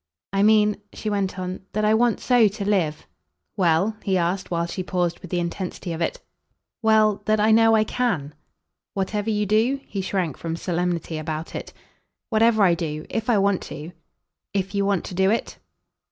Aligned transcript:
"I 0.33 0.41
mean," 0.41 0.77
she 0.93 1.11
went 1.11 1.37
on, 1.37 1.59
"that 1.73 1.85
I 1.85 1.93
want 1.93 2.19
so 2.19 2.47
to 2.47 2.65
live!" 2.65 3.05
"Well?" 3.55 3.95
he 4.01 4.17
asked 4.17 4.49
while 4.49 4.65
she 4.65 4.81
paused 4.81 5.19
with 5.19 5.29
the 5.29 5.39
intensity 5.39 5.93
of 5.93 6.01
it. 6.01 6.19
"Well, 6.81 7.21
that 7.25 7.39
I 7.39 7.51
know 7.51 7.75
I 7.75 7.83
CAN." 7.83 8.33
"Whatever 8.95 9.29
you 9.29 9.45
do?" 9.45 9.79
He 9.85 10.01
shrank 10.01 10.37
from 10.37 10.55
solemnity 10.55 11.19
about 11.19 11.53
it. 11.53 11.71
"Whatever 12.31 12.63
I 12.63 12.73
do. 12.73 13.05
If 13.11 13.29
I 13.29 13.37
want 13.37 13.61
to." 13.69 13.91
"If 14.55 14.73
you 14.73 14.85
want 14.87 15.05
to 15.05 15.13
do 15.13 15.29
it?" 15.29 15.59